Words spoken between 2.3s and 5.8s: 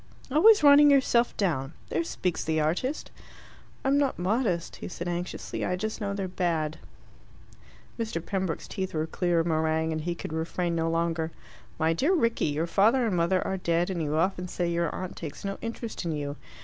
the artist!" "I'm not modest," he said anxiously. "I